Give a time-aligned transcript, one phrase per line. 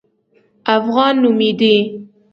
[0.77, 1.75] افغان نومېدی.